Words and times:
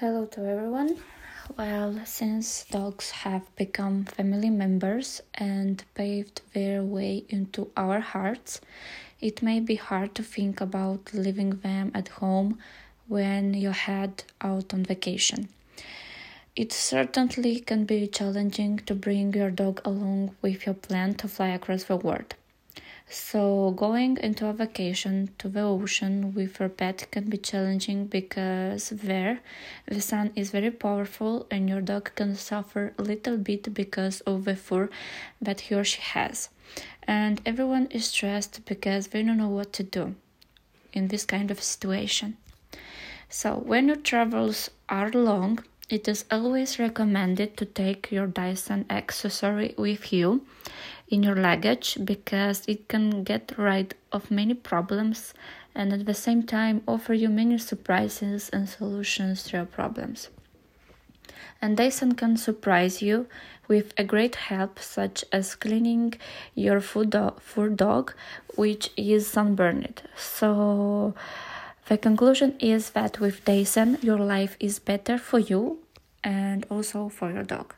Hello 0.00 0.26
to 0.26 0.46
everyone. 0.48 0.96
Well, 1.56 2.02
since 2.04 2.64
dogs 2.70 3.10
have 3.10 3.42
become 3.56 4.04
family 4.04 4.48
members 4.48 5.20
and 5.34 5.82
paved 5.94 6.40
their 6.54 6.84
way 6.84 7.24
into 7.28 7.72
our 7.76 7.98
hearts, 7.98 8.60
it 9.20 9.42
may 9.42 9.58
be 9.58 9.74
hard 9.74 10.14
to 10.14 10.22
think 10.22 10.60
about 10.60 11.12
leaving 11.12 11.50
them 11.50 11.90
at 11.96 12.06
home 12.20 12.60
when 13.08 13.54
you 13.54 13.70
head 13.70 14.22
out 14.40 14.72
on 14.72 14.84
vacation. 14.84 15.48
It 16.54 16.72
certainly 16.72 17.58
can 17.58 17.84
be 17.84 18.06
challenging 18.06 18.78
to 18.86 18.94
bring 18.94 19.34
your 19.34 19.50
dog 19.50 19.80
along 19.84 20.36
with 20.42 20.64
your 20.64 20.76
plan 20.76 21.14
to 21.14 21.26
fly 21.26 21.48
across 21.48 21.82
the 21.82 21.96
world. 21.96 22.36
So, 23.10 23.70
going 23.70 24.18
into 24.18 24.46
a 24.48 24.52
vacation 24.52 25.30
to 25.38 25.48
the 25.48 25.62
ocean 25.62 26.34
with 26.34 26.60
your 26.60 26.68
pet 26.68 27.06
can 27.10 27.30
be 27.30 27.38
challenging 27.38 28.06
because 28.06 28.90
there 28.90 29.40
the 29.86 30.02
sun 30.02 30.30
is 30.36 30.50
very 30.50 30.70
powerful 30.70 31.46
and 31.50 31.70
your 31.70 31.80
dog 31.80 32.10
can 32.16 32.34
suffer 32.34 32.92
a 32.98 33.02
little 33.02 33.38
bit 33.38 33.72
because 33.72 34.20
of 34.22 34.44
the 34.44 34.56
fur 34.56 34.90
that 35.40 35.60
he 35.60 35.74
or 35.74 35.84
she 35.84 36.02
has. 36.02 36.50
And 37.02 37.40
everyone 37.46 37.86
is 37.86 38.08
stressed 38.08 38.66
because 38.66 39.06
they 39.08 39.22
don't 39.22 39.38
know 39.38 39.48
what 39.48 39.72
to 39.74 39.82
do 39.82 40.14
in 40.92 41.08
this 41.08 41.24
kind 41.24 41.50
of 41.50 41.62
situation. 41.62 42.36
So, 43.30 43.54
when 43.56 43.88
your 43.88 43.96
travels 43.96 44.70
are 44.90 45.10
long, 45.10 45.64
it 45.88 46.06
is 46.06 46.24
always 46.30 46.78
recommended 46.78 47.56
to 47.56 47.64
take 47.64 48.12
your 48.12 48.26
Dyson 48.26 48.84
accessory 48.90 49.74
with 49.78 50.12
you 50.12 50.44
in 51.08 51.22
your 51.22 51.34
luggage 51.34 51.96
because 52.04 52.62
it 52.68 52.88
can 52.88 53.24
get 53.24 53.54
rid 53.56 53.94
of 54.12 54.30
many 54.30 54.52
problems 54.52 55.32
and 55.74 55.92
at 55.92 56.04
the 56.04 56.14
same 56.14 56.42
time 56.42 56.82
offer 56.86 57.14
you 57.14 57.30
many 57.30 57.56
surprises 57.56 58.50
and 58.50 58.68
solutions 58.68 59.44
to 59.44 59.56
your 59.56 59.66
problems. 59.66 60.28
And 61.62 61.76
Dyson 61.76 62.14
can 62.14 62.36
surprise 62.36 63.00
you 63.00 63.26
with 63.66 63.92
a 63.96 64.04
great 64.04 64.34
help 64.36 64.78
such 64.78 65.24
as 65.32 65.54
cleaning 65.54 66.14
your 66.54 66.80
food 66.80 67.10
dog, 67.10 67.40
fur 67.40 67.68
dog 67.68 68.12
which 68.56 68.90
is 68.96 69.26
sunburned. 69.26 70.02
So 70.16 71.14
the 71.88 71.98
conclusion 71.98 72.54
is 72.60 72.90
that 72.90 73.18
with 73.18 73.44
Dyson 73.44 73.98
your 74.02 74.18
life 74.18 74.56
is 74.60 74.78
better 74.78 75.18
for 75.18 75.38
you 75.38 75.78
and 76.22 76.66
also 76.70 77.08
for 77.08 77.32
your 77.32 77.44
dog. 77.44 77.74